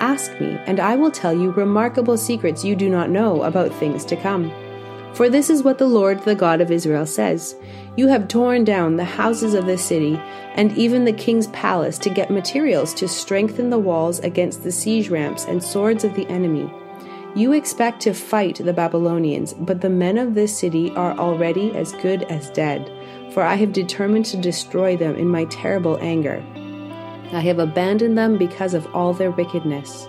Ask 0.00 0.32
me, 0.40 0.60
and 0.66 0.80
I 0.80 0.96
will 0.96 1.10
tell 1.10 1.32
you 1.32 1.50
remarkable 1.50 2.16
secrets 2.16 2.64
you 2.64 2.76
do 2.76 2.88
not 2.88 3.10
know 3.10 3.42
about 3.42 3.72
things 3.74 4.04
to 4.06 4.16
come. 4.16 4.52
For 5.14 5.28
this 5.28 5.50
is 5.50 5.62
what 5.62 5.78
the 5.78 5.86
Lord, 5.86 6.22
the 6.24 6.34
God 6.34 6.60
of 6.60 6.70
Israel, 6.70 7.06
says 7.06 7.56
You 7.96 8.08
have 8.08 8.28
torn 8.28 8.64
down 8.64 8.96
the 8.96 9.04
houses 9.04 9.54
of 9.54 9.66
the 9.66 9.78
city, 9.78 10.16
and 10.54 10.76
even 10.76 11.04
the 11.04 11.12
king's 11.12 11.48
palace, 11.48 11.98
to 11.98 12.10
get 12.10 12.30
materials 12.30 12.94
to 12.94 13.08
strengthen 13.08 13.70
the 13.70 13.78
walls 13.78 14.20
against 14.20 14.62
the 14.62 14.72
siege 14.72 15.08
ramps 15.08 15.44
and 15.44 15.62
swords 15.62 16.04
of 16.04 16.14
the 16.14 16.26
enemy. 16.28 16.72
You 17.34 17.52
expect 17.52 18.00
to 18.02 18.14
fight 18.14 18.56
the 18.56 18.72
Babylonians, 18.72 19.52
but 19.54 19.80
the 19.80 19.90
men 19.90 20.18
of 20.18 20.34
this 20.34 20.58
city 20.58 20.90
are 20.92 21.16
already 21.18 21.74
as 21.76 21.92
good 21.92 22.24
as 22.24 22.50
dead, 22.50 22.90
for 23.32 23.42
I 23.42 23.54
have 23.54 23.72
determined 23.72 24.24
to 24.26 24.36
destroy 24.36 24.96
them 24.96 25.14
in 25.14 25.28
my 25.28 25.44
terrible 25.44 25.98
anger. 26.00 26.42
I 27.32 27.40
have 27.40 27.58
abandoned 27.58 28.16
them 28.16 28.38
because 28.38 28.72
of 28.72 28.86
all 28.94 29.12
their 29.12 29.30
wickedness. 29.30 30.08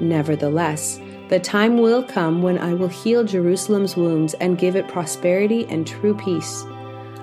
Nevertheless, 0.00 1.00
the 1.28 1.38
time 1.38 1.78
will 1.78 2.02
come 2.02 2.42
when 2.42 2.58
I 2.58 2.74
will 2.74 2.88
heal 2.88 3.24
Jerusalem's 3.24 3.96
wounds 3.96 4.34
and 4.34 4.58
give 4.58 4.74
it 4.74 4.88
prosperity 4.88 5.64
and 5.68 5.86
true 5.86 6.14
peace. 6.14 6.64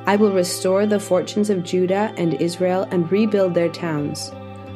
I 0.07 0.15
will 0.15 0.31
restore 0.31 0.85
the 0.85 0.99
fortunes 0.99 1.49
of 1.49 1.63
Judah 1.63 2.13
and 2.17 2.41
Israel 2.41 2.87
and 2.89 3.11
rebuild 3.11 3.53
their 3.53 3.69
towns. 3.69 4.31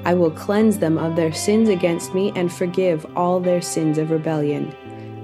I 0.06 0.14
will 0.14 0.32
cleanse 0.32 0.80
them 0.80 0.98
of 0.98 1.16
their 1.16 1.32
sins 1.32 1.70
against 1.70 2.14
me 2.14 2.32
and 2.36 2.52
forgive 2.52 3.06
all 3.16 3.40
their 3.40 3.62
sins 3.62 3.98
of 3.98 4.12
rebellion. 4.12 4.76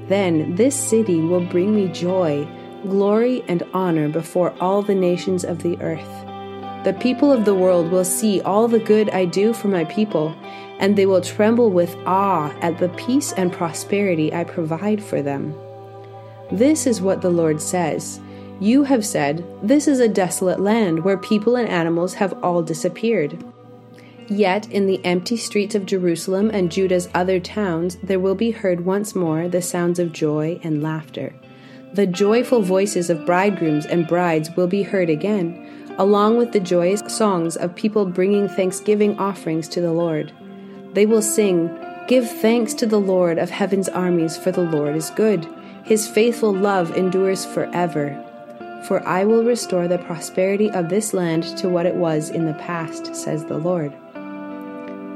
Then 0.07 0.55
this 0.55 0.75
city 0.75 1.21
will 1.21 1.45
bring 1.45 1.75
me 1.75 1.87
joy, 1.89 2.47
glory, 2.83 3.43
and 3.47 3.63
honor 3.73 4.07
before 4.09 4.53
all 4.59 4.81
the 4.81 4.95
nations 4.95 5.43
of 5.43 5.61
the 5.61 5.79
earth. 5.81 6.25
The 6.85 6.97
people 6.99 7.31
of 7.31 7.43
the 7.43 7.55
world 7.55 7.91
will 7.91 8.05
see 8.05 8.39
all 8.41 8.69
the 8.69 8.79
good 8.79 9.09
I 9.09 9.25
do 9.25 9.53
for 9.53 9.67
my 9.67 9.83
people, 9.83 10.33
and 10.79 10.97
they 10.97 11.05
will 11.05 11.19
tremble 11.19 11.69
with 11.71 11.93
awe 12.05 12.49
at 12.61 12.77
the 12.77 12.87
peace 12.89 13.33
and 13.33 13.51
prosperity 13.51 14.33
I 14.33 14.45
provide 14.45 15.03
for 15.03 15.21
them. 15.21 15.53
This 16.51 16.87
is 16.87 17.01
what 17.01 17.21
the 17.21 17.29
Lord 17.29 17.61
says. 17.61 18.21
You 18.61 18.83
have 18.83 19.05
said, 19.05 19.45
This 19.61 19.87
is 19.87 19.99
a 19.99 20.07
desolate 20.07 20.61
land 20.61 21.03
where 21.03 21.17
people 21.17 21.57
and 21.57 21.67
animals 21.67 22.13
have 22.15 22.33
all 22.43 22.61
disappeared. 22.61 23.43
Yet 24.29 24.69
in 24.71 24.85
the 24.85 25.03
empty 25.03 25.37
streets 25.37 25.73
of 25.73 25.87
Jerusalem 25.87 26.51
and 26.53 26.71
Judah's 26.71 27.09
other 27.15 27.39
towns 27.39 27.97
there 28.03 28.19
will 28.19 28.35
be 28.35 28.51
heard 28.51 28.85
once 28.85 29.15
more 29.15 29.47
the 29.47 29.61
sounds 29.61 29.97
of 29.97 30.13
joy 30.13 30.59
and 30.63 30.83
laughter. 30.83 31.33
The 31.93 32.05
joyful 32.05 32.61
voices 32.61 33.09
of 33.09 33.25
bridegrooms 33.25 33.87
and 33.87 34.07
brides 34.07 34.51
will 34.55 34.67
be 34.67 34.83
heard 34.83 35.09
again, 35.09 35.95
along 35.97 36.37
with 36.37 36.51
the 36.51 36.59
joyous 36.59 37.01
songs 37.07 37.57
of 37.57 37.75
people 37.75 38.05
bringing 38.05 38.47
thanksgiving 38.47 39.17
offerings 39.17 39.67
to 39.69 39.81
the 39.81 39.91
Lord. 39.91 40.31
They 40.93 41.07
will 41.07 41.23
sing, 41.23 41.75
Give 42.07 42.29
thanks 42.29 42.75
to 42.75 42.85
the 42.85 42.99
Lord 42.99 43.39
of 43.39 43.49
heaven's 43.49 43.89
armies, 43.89 44.37
for 44.37 44.51
the 44.51 44.61
Lord 44.61 44.95
is 44.95 45.09
good. 45.11 45.47
His 45.83 46.07
faithful 46.07 46.53
love 46.53 46.95
endures 46.95 47.45
forever. 47.45 48.25
For 48.87 49.05
I 49.07 49.25
will 49.25 49.43
restore 49.43 49.87
the 49.87 49.97
prosperity 49.97 50.69
of 50.71 50.89
this 50.89 51.13
land 51.13 51.57
to 51.57 51.67
what 51.67 51.87
it 51.87 51.95
was 51.95 52.29
in 52.29 52.45
the 52.45 52.53
past, 52.53 53.15
says 53.15 53.45
the 53.45 53.57
Lord. 53.57 53.93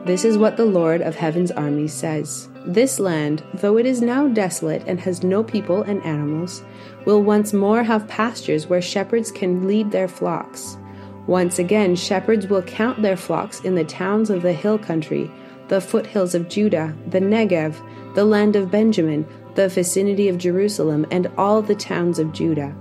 This 0.06 0.26
is 0.26 0.38
what 0.38 0.58
the 0.58 0.66
Lord 0.66 1.02
of 1.02 1.16
heaven's 1.16 1.52
armies 1.52 1.94
says 1.94 2.50
This 2.66 3.00
land, 3.00 3.42
though 3.54 3.78
it 3.78 3.86
is 3.86 4.02
now 4.02 4.28
desolate 4.28 4.84
and 4.86 5.00
has 5.00 5.24
no 5.24 5.44
people 5.44 5.82
and 5.84 6.04
animals, 6.04 6.62
will 7.06 7.24
once 7.24 7.54
more 7.54 7.84
have 7.84 8.08
pastures 8.10 8.68
where 8.68 8.82
shepherds 8.82 9.32
can 9.32 9.66
lead 9.66 9.92
their 9.92 10.10
flocks. 10.10 10.78
Once 11.26 11.58
again, 11.58 11.96
shepherds 11.96 12.48
will 12.48 12.62
count 12.64 13.02
their 13.02 13.16
flocks 13.16 13.62
in 13.62 13.76
the 13.76 13.86
towns 13.86 14.30
of 14.30 14.42
the 14.42 14.52
hill 14.52 14.78
country, 14.78 15.32
the 15.70 15.80
foothills 15.80 16.36
of 16.36 16.50
Judah, 16.50 16.94
the 17.08 17.22
Negev, 17.22 17.76
the 18.14 18.26
land 18.26 18.58
of 18.58 18.70
Benjamin, 18.70 19.26
the 19.56 19.70
vicinity 19.70 20.28
of 20.28 20.38
Jerusalem, 20.38 21.06
and 21.12 21.32
all 21.38 21.62
the 21.62 21.76
towns 21.76 22.20
of 22.20 22.34
Judah. 22.34 22.76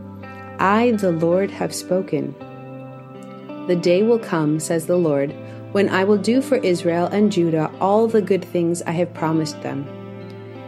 I, 0.58 0.90
the 0.92 1.12
Lord, 1.12 1.52
have 1.52 1.72
spoken. 1.72 2.34
The 3.68 3.76
day 3.76 4.02
will 4.02 4.18
come, 4.18 4.58
says 4.58 4.86
the 4.86 4.96
Lord 4.96 5.32
when 5.72 5.88
I 5.88 6.04
will 6.04 6.18
do 6.18 6.40
for 6.40 6.56
Israel 6.58 7.06
and 7.06 7.32
Judah 7.32 7.70
all 7.80 8.06
the 8.06 8.22
good 8.22 8.44
things 8.44 8.82
I 8.82 8.92
have 8.92 9.12
promised 9.14 9.60
them. 9.62 9.86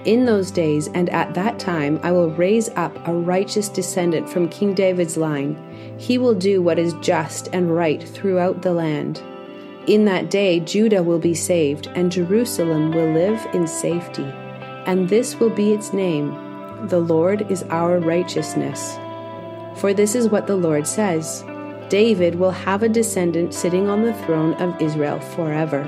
In 0.05 0.27
those 0.27 0.51
days 0.51 0.89
and 0.89 1.09
at 1.11 1.33
that 1.35 1.59
time 1.59 1.99
I 2.03 2.13
will 2.13 2.31
raise 2.31 2.69
up 2.71 2.97
a 3.09 3.15
righteous 3.15 3.69
descendant 3.69 4.29
from 4.29 4.49
King 4.49 4.75
David's 4.75 5.17
line. 5.17 5.57
He 5.99 6.19
will 6.19 6.35
do 6.35 6.61
what 6.61 6.79
is 6.79 6.93
just 7.01 7.49
and 7.53 7.75
right 7.75 8.03
throughout 8.03 8.63
the 8.63 8.73
land. 8.73 9.23
In 9.87 10.05
that 10.07 10.31
day 10.31 10.61
Judah 10.61 11.03
will 11.03 11.19
be 11.19 11.35
saved, 11.35 11.89
and 11.89 12.11
Jerusalem 12.11 12.93
will 12.93 13.13
live 13.13 13.47
in 13.53 13.67
safety. 13.67 14.25
And 14.87 15.09
this 15.09 15.39
will 15.39 15.51
be 15.51 15.73
its 15.73 15.93
name 15.93 16.31
The 16.89 17.01
Lord 17.01 17.51
is 17.51 17.63
our 17.65 17.99
righteousness. 17.99 18.97
For 19.77 19.93
this 19.93 20.15
is 20.15 20.29
what 20.29 20.47
the 20.47 20.57
Lord 20.57 20.87
says. 20.87 21.45
David 21.89 22.37
will 22.37 22.51
have 22.51 22.83
a 22.83 22.89
descendant 22.89 23.53
sitting 23.53 23.89
on 23.89 24.03
the 24.03 24.15
throne 24.25 24.55
of 24.55 24.81
Israel 24.81 25.21
forever. 25.21 25.83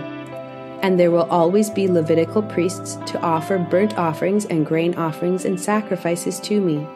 And 0.82 1.00
there 1.00 1.10
will 1.10 1.28
always 1.30 1.70
be 1.70 1.88
Levitical 1.88 2.42
priests 2.42 2.96
to 3.06 3.20
offer 3.20 3.58
burnt 3.58 3.96
offerings 3.96 4.44
and 4.44 4.66
grain 4.66 4.94
offerings 4.94 5.44
and 5.44 5.60
sacrifices 5.60 6.38
to 6.40 6.60
me. 6.60 6.86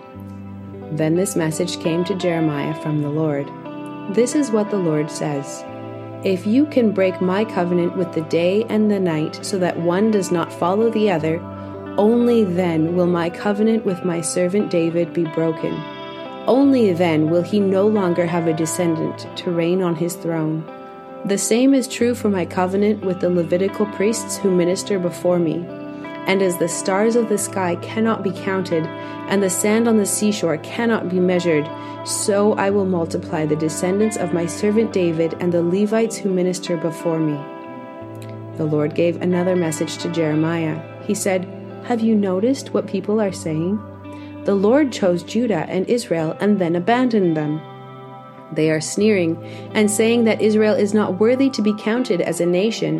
Then 0.93 1.17
this 1.17 1.35
message 1.35 1.81
came 1.81 2.05
to 2.05 2.15
Jeremiah 2.15 2.75
from 2.83 3.01
the 3.01 3.09
Lord. 3.09 3.49
This 4.15 4.35
is 4.35 4.51
what 4.51 4.71
the 4.71 4.77
Lord 4.77 5.11
says 5.11 5.65
If 6.25 6.47
you 6.47 6.67
can 6.67 6.93
break 6.93 7.21
my 7.21 7.45
covenant 7.45 7.97
with 7.97 8.13
the 8.13 8.23
day 8.23 8.65
and 8.65 8.91
the 8.91 9.01
night 9.01 9.45
so 9.45 9.59
that 9.59 9.79
one 9.79 10.11
does 10.11 10.31
not 10.31 10.53
follow 10.53 10.91
the 10.91 11.11
other, 11.11 11.41
only 11.97 12.45
then 12.45 12.95
will 12.95 13.07
my 13.07 13.31
covenant 13.31 13.87
with 13.87 14.05
my 14.05 14.21
servant 14.21 14.71
David 14.71 15.15
be 15.15 15.25
broken 15.25 16.00
only 16.51 16.93
then 16.93 17.31
will 17.31 17.43
he 17.43 17.61
no 17.61 17.87
longer 17.87 18.27
have 18.27 18.49
a 18.49 18.53
descendant 18.53 19.25
to 19.37 19.53
reign 19.53 19.81
on 19.81 19.95
his 19.95 20.17
throne. 20.17 20.65
The 21.25 21.39
same 21.39 21.75
is 21.75 21.87
true 21.87 22.13
for 22.13 22.29
my 22.29 22.45
covenant 22.45 23.05
with 23.05 23.21
the 23.21 23.31
Levitical 23.31 23.87
priests 23.87 24.37
who 24.37 24.51
minister 24.51 24.99
before 24.99 25.39
me. 25.39 25.65
And 26.27 26.43
as 26.43 26.59
the 26.59 26.69
stars 26.69 27.15
of 27.15 27.29
the 27.29 27.39
sky 27.39 27.77
cannot 27.77 28.25
be 28.25 28.33
counted, 28.33 28.85
and 29.29 29.41
the 29.41 29.49
sand 29.49 29.87
on 29.87 29.97
the 29.97 30.05
seashore 30.05 30.59
cannot 30.59 31.09
be 31.09 31.21
measured, 31.21 31.71
so 32.05 32.55
I 32.55 32.71
will 32.71 32.85
multiply 32.85 33.47
the 33.47 33.55
descendants 33.55 34.17
of 34.17 34.35
my 34.35 34.47
servant 34.47 34.93
David 34.93 35.37
and 35.39 35.53
the 35.53 35.63
Levites 35.63 36.17
who 36.17 36.31
minister 36.31 36.77
before 36.77 37.21
me. 37.21 37.39
The 38.57 38.65
Lord 38.65 38.97
gave 38.97 39.23
another 39.23 39.55
message 39.55 39.99
to 39.99 40.11
Jeremiah. 40.11 40.83
He 41.05 41.15
said, 41.15 41.45
Have 41.85 42.01
you 42.01 42.17
noticed 42.17 42.75
what 42.75 42.89
people 42.89 43.21
are 43.21 43.33
saying? 43.33 43.81
The 44.51 44.57
Lord 44.57 44.91
chose 44.91 45.23
Judah 45.23 45.65
and 45.69 45.89
Israel 45.89 46.37
and 46.41 46.59
then 46.59 46.75
abandoned 46.75 47.37
them. 47.37 47.61
They 48.51 48.73
are 48.73 48.81
sneering 48.81 49.41
and 49.75 49.89
saying 49.89 50.25
that 50.25 50.43
Israel 50.43 50.75
is 50.75 50.93
not 50.93 51.21
worthy 51.21 51.49
to 51.51 51.63
be 51.63 51.73
counted 51.79 52.21
as 52.21 52.41
a 52.41 52.47
nation. 52.47 52.99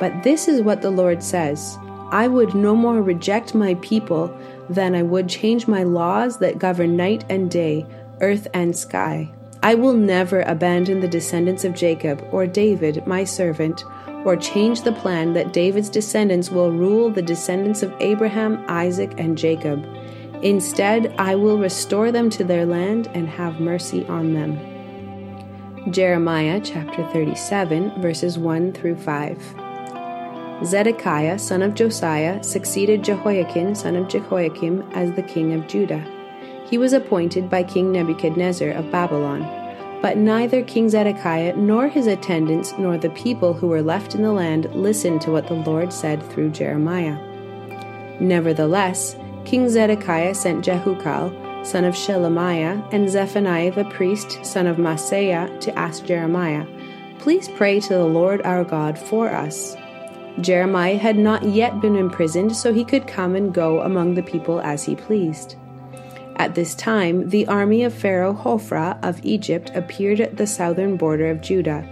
But 0.00 0.22
this 0.22 0.48
is 0.48 0.62
what 0.62 0.80
the 0.80 0.88
Lord 0.88 1.22
says 1.22 1.76
I 2.10 2.26
would 2.26 2.54
no 2.54 2.74
more 2.74 3.02
reject 3.02 3.54
my 3.54 3.74
people 3.82 4.34
than 4.70 4.94
I 4.94 5.02
would 5.02 5.28
change 5.28 5.68
my 5.68 5.82
laws 5.82 6.38
that 6.38 6.58
govern 6.58 6.96
night 6.96 7.22
and 7.28 7.50
day, 7.50 7.84
earth 8.22 8.48
and 8.54 8.74
sky. 8.74 9.30
I 9.62 9.74
will 9.74 9.92
never 9.92 10.40
abandon 10.40 11.00
the 11.00 11.06
descendants 11.06 11.66
of 11.66 11.74
Jacob 11.74 12.26
or 12.32 12.46
David, 12.46 13.06
my 13.06 13.24
servant, 13.24 13.84
or 14.24 14.36
change 14.36 14.80
the 14.80 14.92
plan 14.92 15.34
that 15.34 15.52
David's 15.52 15.90
descendants 15.90 16.50
will 16.50 16.72
rule 16.72 17.10
the 17.10 17.20
descendants 17.20 17.82
of 17.82 17.92
Abraham, 18.00 18.64
Isaac, 18.68 19.12
and 19.18 19.36
Jacob. 19.36 19.86
Instead, 20.42 21.14
I 21.18 21.34
will 21.34 21.58
restore 21.58 22.12
them 22.12 22.30
to 22.30 22.44
their 22.44 22.64
land 22.64 23.08
and 23.14 23.28
have 23.28 23.60
mercy 23.60 24.06
on 24.06 24.34
them. 24.34 24.58
Jeremiah 25.90 26.60
chapter 26.62 27.04
37, 27.12 28.00
verses 28.00 28.38
1 28.38 28.72
through 28.72 28.96
5. 28.96 29.54
Zedekiah, 30.64 31.38
son 31.38 31.62
of 31.62 31.74
Josiah, 31.74 32.42
succeeded 32.42 33.04
Jehoiachin, 33.04 33.74
son 33.74 33.96
of 33.96 34.08
Jehoiakim, 34.08 34.82
as 34.92 35.14
the 35.14 35.22
king 35.22 35.54
of 35.54 35.66
Judah. 35.66 36.04
He 36.68 36.78
was 36.78 36.92
appointed 36.92 37.48
by 37.48 37.62
King 37.62 37.92
Nebuchadnezzar 37.92 38.70
of 38.70 38.90
Babylon. 38.90 39.42
But 40.02 40.16
neither 40.16 40.62
King 40.62 40.88
Zedekiah 40.88 41.56
nor 41.56 41.88
his 41.88 42.06
attendants 42.06 42.72
nor 42.78 42.96
the 42.96 43.10
people 43.10 43.52
who 43.52 43.66
were 43.66 43.82
left 43.82 44.14
in 44.14 44.22
the 44.22 44.32
land 44.32 44.72
listened 44.72 45.20
to 45.22 45.32
what 45.32 45.48
the 45.48 45.54
Lord 45.54 45.92
said 45.92 46.22
through 46.30 46.50
Jeremiah. 46.50 47.18
Nevertheless, 48.20 49.16
King 49.44 49.68
Zedekiah 49.68 50.34
sent 50.34 50.64
Jehukal, 50.64 51.66
son 51.66 51.84
of 51.84 51.94
Shelemiah, 51.94 52.86
and 52.92 53.08
Zephaniah 53.08 53.72
the 53.72 53.84
priest, 53.84 54.44
son 54.44 54.66
of 54.66 54.76
Maaseiah, 54.76 55.60
to 55.60 55.78
ask 55.78 56.04
Jeremiah, 56.04 56.66
Please 57.18 57.48
pray 57.48 57.80
to 57.80 57.94
the 57.94 58.04
Lord 58.04 58.42
our 58.42 58.64
God 58.64 58.98
for 58.98 59.28
us. 59.30 59.76
Jeremiah 60.40 60.96
had 60.96 61.18
not 61.18 61.42
yet 61.42 61.80
been 61.80 61.96
imprisoned, 61.96 62.54
so 62.54 62.72
he 62.72 62.84
could 62.84 63.06
come 63.06 63.34
and 63.34 63.52
go 63.52 63.80
among 63.80 64.14
the 64.14 64.22
people 64.22 64.60
as 64.60 64.84
he 64.84 64.94
pleased. 64.94 65.56
At 66.36 66.54
this 66.54 66.74
time, 66.76 67.28
the 67.28 67.46
army 67.48 67.82
of 67.82 67.92
Pharaoh 67.92 68.34
Hophra 68.34 68.98
of 69.02 69.24
Egypt 69.24 69.72
appeared 69.74 70.20
at 70.20 70.36
the 70.36 70.46
southern 70.46 70.96
border 70.96 71.30
of 71.30 71.40
Judah. 71.40 71.82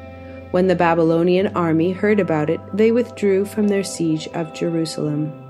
When 0.53 0.69
the 0.69 0.77
Babylonian 0.77 1.49
army 1.57 1.91
heard 1.91 2.21
about 2.21 2.49
it, 2.49 2.61
they 2.73 2.93
withdrew 2.93 3.45
from 3.45 3.67
their 3.67 3.83
siege 3.83 4.29
of 4.29 4.55
Jerusalem. 4.55 5.46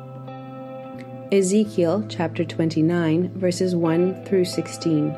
Ezekiel 1.32 2.06
chapter 2.08 2.44
29, 2.44 3.32
verses 3.34 3.74
1 3.74 4.24
through 4.26 4.44
16. 4.44 5.10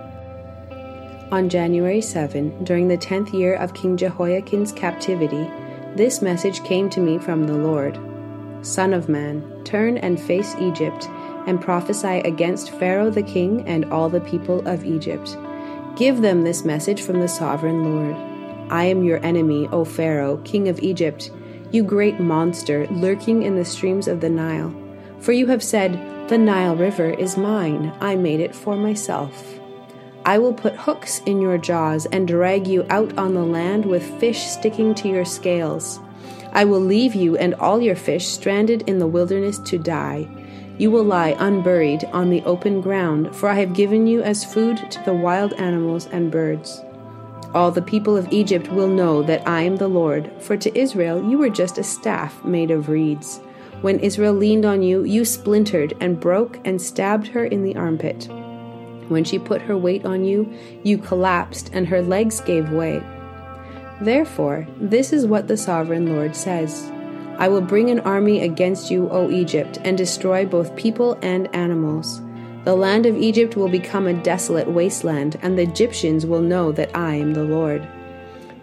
On 1.31 1.51
January 1.51 2.01
7, 2.01 2.65
during 2.65 2.89
the 2.89 2.97
tenth 2.97 3.35
year 3.35 3.57
of 3.57 3.75
King 3.75 3.95
Jehoiachin's 3.95 4.73
captivity, 4.73 5.47
this 5.97 6.23
message 6.23 6.65
came 6.65 6.89
to 6.89 7.01
me 7.01 7.19
from 7.19 7.47
the 7.47 7.59
Lord 7.59 7.99
Son 8.63 8.95
of 8.95 9.11
man, 9.11 9.63
turn 9.65 9.99
and 9.99 10.19
face 10.19 10.55
Egypt, 10.59 11.07
and 11.47 11.61
prophesy 11.61 12.21
against 12.21 12.71
Pharaoh 12.71 13.11
the 13.11 13.23
king 13.23 13.69
and 13.69 13.85
all 13.93 14.09
the 14.09 14.23
people 14.23 14.67
of 14.67 14.87
Egypt. 14.87 15.37
Give 15.95 16.23
them 16.23 16.43
this 16.43 16.65
message 16.65 17.03
from 17.03 17.21
the 17.21 17.29
sovereign 17.29 17.85
Lord 17.85 18.17
I 18.73 18.85
am 18.85 19.05
your 19.05 19.23
enemy, 19.23 19.69
O 19.73 19.85
Pharaoh, 19.85 20.39
king 20.39 20.69
of 20.69 20.81
Egypt, 20.81 21.31
you 21.71 21.83
great 21.83 22.19
monster 22.19 22.87
lurking 22.87 23.43
in 23.43 23.57
the 23.57 23.65
streams 23.67 24.09
of 24.09 24.23
the 24.23 24.31
Nile. 24.31 24.88
For 25.21 25.33
you 25.33 25.47
have 25.47 25.63
said, 25.63 26.29
The 26.29 26.39
Nile 26.39 26.77
River 26.77 27.11
is 27.11 27.37
mine, 27.37 27.93
I 28.01 28.17
made 28.17 28.41
it 28.41 28.55
for 28.55 28.77
myself. 28.77 29.59
I 30.25 30.39
will 30.39 30.53
put 30.53 30.77
hooks 30.77 31.21
in 31.27 31.41
your 31.41 31.59
jaws 31.59 32.07
and 32.07 32.29
drag 32.29 32.67
you 32.67 32.87
out 32.91 33.17
on 33.17 33.35
the 33.35 33.45
land 33.45 33.87
with 33.87 34.21
fish 34.21 34.43
sticking 34.43 34.95
to 34.97 35.09
your 35.09 35.25
scales. 35.25 36.01
I 36.53 36.65
will 36.65 36.81
leave 36.81 37.15
you 37.15 37.37
and 37.37 37.55
all 37.55 37.81
your 37.81 37.97
fish 37.97 38.27
stranded 38.27 38.83
in 38.89 38.99
the 38.99 39.07
wilderness 39.07 39.59
to 39.61 39.79
die. 39.79 40.29
You 40.77 40.91
will 40.91 41.05
lie 41.05 41.35
unburied 41.39 42.05
on 42.13 42.31
the 42.31 42.43
open 42.43 42.81
ground, 42.81 43.35
for 43.35 43.49
I 43.49 43.55
have 43.55 43.75
given 43.75 44.07
you 44.07 44.23
as 44.23 44.45
food 44.45 44.91
to 44.91 45.03
the 45.05 45.15
wild 45.15 45.53
animals 45.55 46.07
and 46.07 46.31
birds. 46.31 46.81
All 47.55 47.71
the 47.71 47.83
people 47.83 48.17
of 48.17 48.31
Egypt 48.31 48.69
will 48.69 48.89
know 48.89 49.23
that 49.23 49.47
I 49.49 49.63
am 49.63 49.77
the 49.77 49.89
Lord, 49.89 50.31
for 50.41 50.57
to 50.57 50.79
Israel 50.79 51.29
you 51.29 51.39
were 51.39 51.49
just 51.49 51.79
a 51.79 51.83
staff 51.83 52.45
made 52.45 52.71
of 52.71 52.89
reeds. 52.89 53.41
When 53.81 54.01
Israel 54.01 54.35
leaned 54.35 54.65
on 54.65 54.83
you, 54.83 55.05
you 55.05 55.25
splintered 55.25 55.95
and 56.01 56.19
broke 56.19 56.59
and 56.65 56.83
stabbed 56.83 57.29
her 57.29 57.45
in 57.45 57.63
the 57.63 57.77
armpit. 57.77 58.29
When 59.09 59.25
she 59.25 59.39
put 59.39 59.63
her 59.63 59.77
weight 59.77 60.05
on 60.05 60.25
you, 60.25 60.53
you 60.83 60.99
collapsed 60.99 61.71
and 61.73 61.87
her 61.87 62.03
legs 62.03 62.41
gave 62.41 62.71
way. 62.71 63.03
Therefore, 64.01 64.67
this 64.81 65.13
is 65.13 65.27
what 65.27 65.49
the 65.49 65.57
sovereign 65.57 66.15
Lord 66.15 66.35
says 66.35 66.91
I 67.39 67.47
will 67.47 67.61
bring 67.61 67.89
an 67.89 68.01
army 68.01 68.43
against 68.43 68.91
you, 68.91 69.09
O 69.11 69.31
Egypt, 69.31 69.79
and 69.85 69.97
destroy 69.97 70.45
both 70.45 70.75
people 70.75 71.17
and 71.23 71.55
animals. 71.55 72.21
The 72.65 72.75
land 72.75 73.07
of 73.07 73.17
Egypt 73.17 73.57
will 73.57 73.69
become 73.69 74.09
a 74.09 74.23
desolate 74.23 74.69
wasteland, 74.69 75.39
and 75.41 75.57
the 75.57 75.63
Egyptians 75.63 76.27
will 76.27 76.41
know 76.41 76.73
that 76.73 76.95
I 76.97 77.15
am 77.15 77.35
the 77.35 77.45
Lord. 77.45 77.89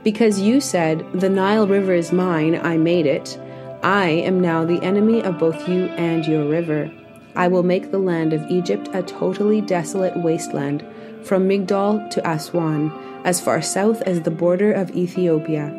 Because 0.04 0.42
you 0.42 0.60
said, 0.60 1.06
The 1.14 1.30
Nile 1.30 1.68
River 1.68 1.94
is 1.94 2.12
mine, 2.12 2.60
I 2.62 2.76
made 2.76 3.06
it, 3.06 3.40
I 3.86 4.08
am 4.08 4.42
now 4.42 4.66
the 4.66 4.82
enemy 4.82 5.22
of 5.22 5.38
both 5.38 5.70
you 5.70 5.84
and 5.90 6.26
your 6.26 6.50
river. 6.50 6.92
I 7.36 7.48
will 7.48 7.62
make 7.62 7.92
the 7.92 8.00
land 8.00 8.34
of 8.34 8.50
Egypt 8.50 8.90
a 8.94 9.04
totally 9.04 9.62
desolate 9.62 10.18
wasteland, 10.18 10.84
from 11.22 11.48
Migdol 11.48 12.10
to 12.10 12.28
Aswan, 12.28 12.92
as 13.26 13.40
far 13.40 13.62
south 13.62 14.02
as 14.02 14.22
the 14.22 14.32
border 14.32 14.72
of 14.72 14.90
Ethiopia. 14.96 15.70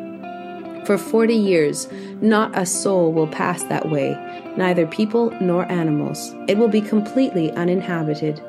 For 0.85 0.97
forty 0.97 1.35
years, 1.35 1.89
not 2.21 2.57
a 2.57 2.65
soul 2.65 3.11
will 3.11 3.27
pass 3.27 3.63
that 3.63 3.89
way, 3.89 4.15
neither 4.55 4.87
people 4.87 5.31
nor 5.41 5.69
animals. 5.69 6.33
It 6.47 6.57
will 6.57 6.69
be 6.69 6.79
completely 6.79 7.51
uninhabited. 7.51 8.41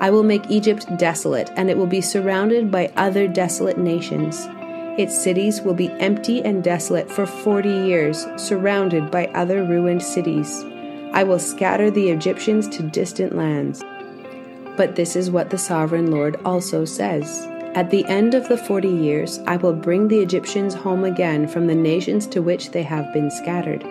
I 0.00 0.08
will 0.08 0.22
make 0.22 0.50
Egypt 0.50 0.86
desolate, 0.96 1.50
and 1.54 1.68
it 1.68 1.76
will 1.76 1.86
be 1.86 2.00
surrounded 2.00 2.70
by 2.70 2.90
other 2.96 3.28
desolate 3.28 3.76
nations. 3.76 4.48
Its 4.98 5.18
cities 5.18 5.62
will 5.62 5.72
be 5.72 5.90
empty 6.00 6.42
and 6.44 6.62
desolate 6.62 7.10
for 7.10 7.24
forty 7.24 7.72
years, 7.72 8.26
surrounded 8.36 9.10
by 9.10 9.26
other 9.28 9.64
ruined 9.64 10.02
cities. 10.02 10.64
I 11.14 11.24
will 11.24 11.38
scatter 11.38 11.90
the 11.90 12.10
Egyptians 12.10 12.68
to 12.68 12.82
distant 12.82 13.34
lands. 13.34 13.82
But 14.76 14.96
this 14.96 15.16
is 15.16 15.30
what 15.30 15.48
the 15.48 15.56
sovereign 15.56 16.10
Lord 16.10 16.38
also 16.44 16.84
says 16.84 17.46
At 17.74 17.90
the 17.90 18.04
end 18.04 18.34
of 18.34 18.48
the 18.48 18.58
forty 18.58 18.90
years, 18.90 19.38
I 19.46 19.56
will 19.56 19.72
bring 19.72 20.08
the 20.08 20.20
Egyptians 20.20 20.74
home 20.74 21.04
again 21.04 21.48
from 21.48 21.68
the 21.68 21.74
nations 21.74 22.26
to 22.28 22.42
which 22.42 22.72
they 22.72 22.82
have 22.82 23.14
been 23.14 23.30
scattered. 23.30 23.82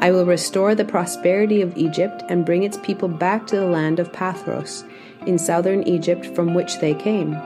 I 0.00 0.12
will 0.12 0.24
restore 0.24 0.76
the 0.76 0.84
prosperity 0.84 1.62
of 1.62 1.76
Egypt 1.76 2.22
and 2.28 2.46
bring 2.46 2.62
its 2.62 2.76
people 2.76 3.08
back 3.08 3.48
to 3.48 3.56
the 3.56 3.66
land 3.66 3.98
of 3.98 4.12
Pathros, 4.12 4.84
in 5.26 5.36
southern 5.36 5.82
Egypt 5.82 6.26
from 6.26 6.54
which 6.54 6.78
they 6.78 6.94
came. 6.94 7.36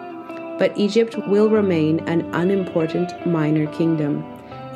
But 0.62 0.78
Egypt 0.78 1.18
will 1.26 1.50
remain 1.50 1.98
an 2.06 2.20
unimportant 2.32 3.26
minor 3.26 3.66
kingdom. 3.72 4.24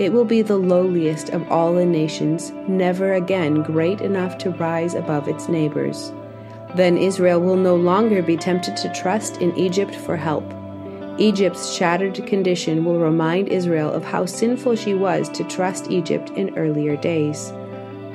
It 0.01 0.13
will 0.13 0.25
be 0.25 0.43
the 0.43 0.57
lowliest 0.57 1.29
of 1.29 1.49
all 1.49 1.75
the 1.75 1.87
nations, 1.87 2.51
never 2.67 3.13
again 3.13 3.63
great 3.63 4.01
enough 4.01 4.37
to 4.39 4.51
rise 4.51 4.95
above 4.95 5.29
its 5.29 5.49
neighbors. 5.49 6.13
Then 6.75 6.99
Israel 6.99 7.41
will 7.41 7.55
no 7.55 7.77
longer 7.77 8.21
be 8.21 8.37
tempted 8.37 8.77
to 8.79 8.93
trust 8.95 9.37
in 9.37 9.57
Egypt 9.57 9.95
for 9.95 10.17
help. 10.17 10.53
Egypt's 11.19 11.73
shattered 11.73 12.27
condition 12.27 12.85
will 12.85 12.99
remind 12.99 13.47
Israel 13.47 13.93
of 13.93 14.03
how 14.03 14.27
sinful 14.27 14.75
she 14.75 14.95
was 14.95 15.29
to 15.29 15.45
trust 15.45 15.89
Egypt 15.89 16.31
in 16.31 16.59
earlier 16.59 16.97
days. 16.97 17.53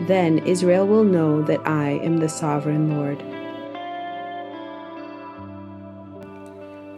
Then 0.09 0.39
Israel 0.39 0.85
will 0.85 1.05
know 1.05 1.41
that 1.43 1.65
I 1.65 1.91
am 2.03 2.17
the 2.17 2.27
sovereign 2.27 2.97
Lord. 2.97 3.23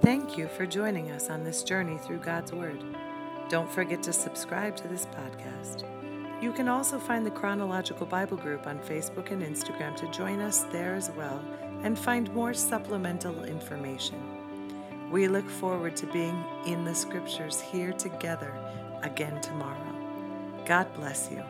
Thank 0.03 0.37
you 0.37 0.49
for 0.49 0.65
joining 0.65 1.11
us 1.11 1.29
on 1.29 1.45
this 1.45 1.63
journey 1.63 1.97
through 1.97 2.17
God's 2.17 2.51
Word. 2.51 2.83
Don't 3.47 3.71
forget 3.71 4.03
to 4.03 4.11
subscribe 4.11 4.75
to 4.75 4.89
this 4.89 5.05
podcast. 5.05 5.85
You 6.43 6.51
can 6.51 6.67
also 6.67 6.99
find 6.99 7.25
the 7.25 7.31
Chronological 7.31 8.05
Bible 8.05 8.35
Group 8.35 8.67
on 8.67 8.79
Facebook 8.79 9.31
and 9.31 9.41
Instagram 9.41 9.95
to 9.95 10.11
join 10.11 10.41
us 10.41 10.63
there 10.73 10.93
as 10.93 11.09
well 11.11 11.41
and 11.83 11.97
find 11.97 12.33
more 12.33 12.53
supplemental 12.53 13.45
information. 13.45 14.19
We 15.09 15.29
look 15.29 15.49
forward 15.49 15.95
to 15.95 16.05
being 16.07 16.43
in 16.65 16.83
the 16.83 16.93
scriptures 16.93 17.61
here 17.61 17.93
together 17.93 18.53
again 19.03 19.39
tomorrow. 19.39 20.65
God 20.65 20.93
bless 20.95 21.31
you. 21.31 21.45